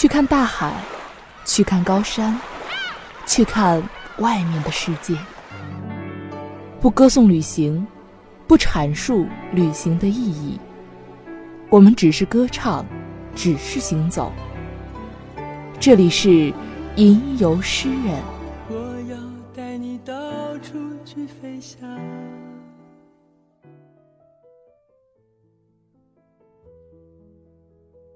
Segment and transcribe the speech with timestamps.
[0.00, 0.72] 去看大海，
[1.44, 2.34] 去看高山，
[3.26, 3.82] 去看
[4.16, 5.14] 外面的世界。
[6.80, 7.86] 不歌颂旅行，
[8.46, 10.58] 不阐述旅行的意义，
[11.68, 12.82] 我们只是歌唱，
[13.34, 14.32] 只是行走。
[15.78, 16.50] 这里是
[16.96, 18.39] 吟游诗人。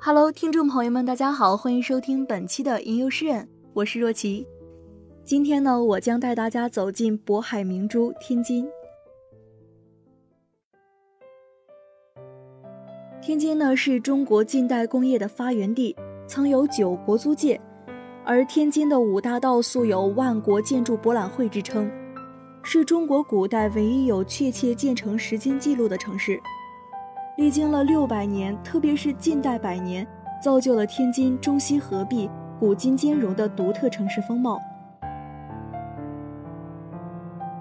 [0.00, 4.46] Hello，听众朋友们，大家好，欢迎收听本期的吟游诗人，我是若琪。
[5.24, 8.64] 今天呢，我将带大家走进渤海明珠天津。
[13.20, 15.94] 天津呢是中国近代工业的发源地，
[16.28, 17.60] 曾有九国租界，
[18.24, 21.90] 而天津的五大道素有万国建筑博览会之称，
[22.62, 26.40] 是中国古代唯一有确切建成时间记录的城市。
[27.38, 30.04] 历经了六百年，特别是近代百年，
[30.42, 32.28] 造就了天津中西合璧、
[32.58, 34.60] 古今兼容的独特城市风貌。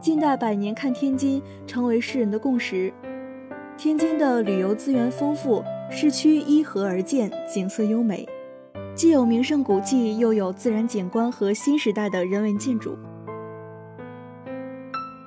[0.00, 2.90] 近代百年看天津成为世人的共识。
[3.76, 8.26] 天津的旅游资源丰富，市区依河而建，景色优美，
[8.94, 12.96] 既有名胜古迹，又有自然景观和新时代的人文建筑。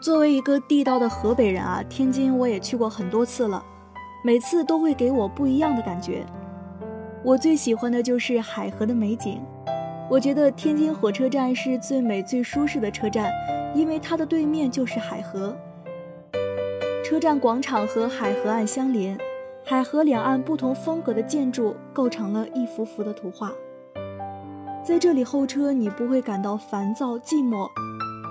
[0.02, 3.64] 作为一个地道的河北人啊，天津我也去过很多次了，
[4.23, 6.25] 每次都会给我不一样的感觉。
[7.23, 9.41] 我最喜欢的就是海河的美景。
[10.09, 13.31] 我觉得天津火车站是最美最舒适的车站，
[13.73, 15.55] 因为它的对面就是海河。
[17.03, 19.17] 车站广场和海河岸相连，
[19.64, 23.52] 海河两岸不同风格的建筑构成了一幅幅的图画。
[24.83, 27.67] 在这里候车，你不会感到烦躁寂寞，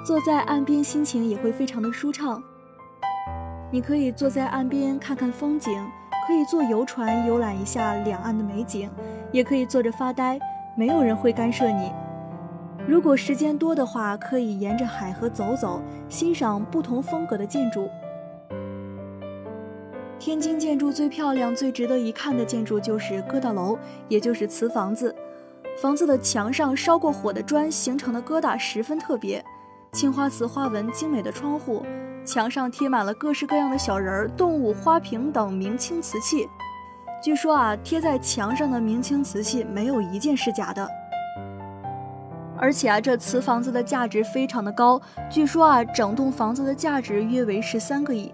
[0.04, 2.42] 坐在岸边心情也会非常的舒畅。
[3.72, 5.72] 你可以坐在岸边看看风景，
[6.26, 8.90] 可以坐游船游览一下两岸的美景，
[9.30, 10.38] 也可以坐着发呆。
[10.76, 11.92] 没有人会干涉你。
[12.86, 17.88] 如果时间多的话，可以沿着海河走走，欣赏不同风格的建筑。
[20.18, 23.78] 天津建筑最漂亮、最值得一看的建筑就是疙瘩楼，
[24.08, 25.14] 也就是瓷房子。
[25.80, 29.44] 房子的墙上烧过火的砖形成的疙瘩十分特别，
[29.92, 31.82] 青花瓷花纹精美的窗户，
[32.24, 36.48] 墙上贴满了各式各样的小人儿、动物、花瓶等明清瓷器。
[37.22, 40.88] 据说啊，贴在墙上的明清瓷器没有一件是假的。
[42.56, 48.32] 而且啊，这瓷房子的价值非常的高，据说啊，整栋房子的价值约为十三个亿。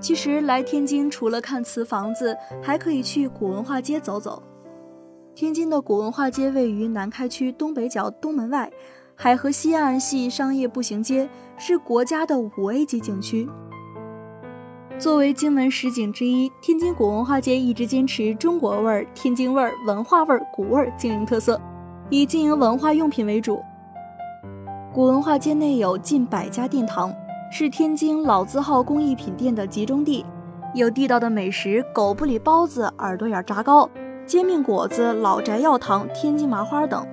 [0.00, 4.42] 其实来天津除了看瓷房子，还可以去古文化街走走。
[5.34, 8.70] 天津的古文化街位于南开区东北角东门外，
[9.14, 13.48] 海河西岸系商业步行街，是国家的五 A 级景区。
[14.98, 21.60] 作为京门十景之一，天津古文化街一直坚持中国味儿、天津味儿、文化味儿、古味儿经营特色，
[22.10, 23.62] 以经营文化用品为主。
[24.92, 27.12] 古文化街内有近百家店堂，
[27.50, 30.24] 是天津老字号工艺品店的集中地，
[30.74, 33.88] 有地道的美食：狗不理包子、耳朵眼炸糕、
[34.26, 37.06] 煎饼果子、老宅药堂、天津麻花等。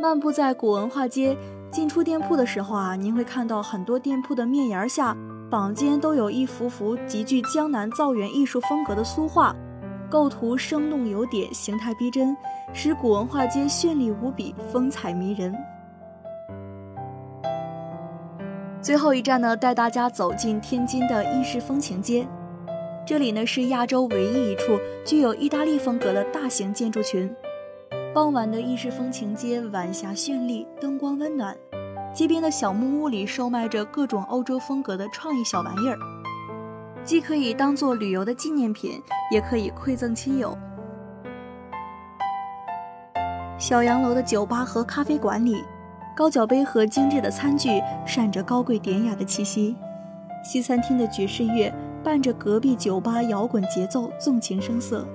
[0.00, 1.36] 漫步在古文化街，
[1.70, 5.14] 进出店铺的时候啊，您会看到很多店铺的面檐下。
[5.50, 9.54] 坊间都有一幅幅极具江南造园艺术风格的苏画，
[10.08, 12.34] 构图生动有点，形态逼真，
[12.72, 15.54] 使古文化街绚丽无比，风采迷人。
[18.80, 22.26] 最后一站呢，带大家走进天津的意式风情街，
[23.04, 27.30] 这里呢是亚洲唯一一处具有意大利风格的大型建筑群。
[28.12, 31.56] 傍晚的意式风情街，晚霞绚丽，灯光温暖。
[32.12, 35.96] 街边的小木屋里售卖着各种欧洲风格的创意小玩意儿，
[37.04, 39.00] 既可以当做旅游的纪念品，
[39.30, 40.58] 也可以馈赠亲友。
[43.56, 45.62] 小洋楼的酒吧和咖啡馆里，
[46.16, 49.76] 高脚杯和精致的餐具闪着高贵典雅的气息。
[50.42, 51.72] 西餐厅的爵士乐
[52.02, 55.06] 伴着隔壁酒吧摇滚节奏，纵情声色。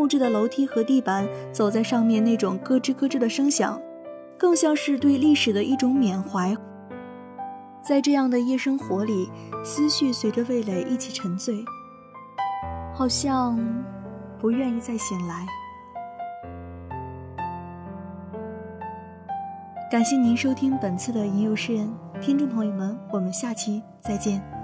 [0.00, 3.78] 木质的楼梯和地板，走在上面那种咯吱咯吱的声响。
[4.38, 6.56] 更像是对历史的一种缅怀。
[7.82, 9.30] 在这样的夜生活里，
[9.62, 11.62] 思绪随着味蕾一起沉醉，
[12.94, 13.60] 好像
[14.40, 15.46] 不愿意再醒来。
[19.90, 21.92] 感谢您收听本次的吟游诗人，
[22.22, 24.59] 听众朋友们，我们下期再见。